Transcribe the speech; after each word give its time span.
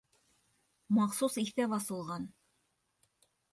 Махсус 0.99 1.37
иҫәп 1.43 1.77
асылған 1.79 2.27